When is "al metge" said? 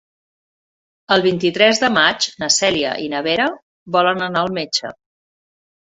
4.47-4.97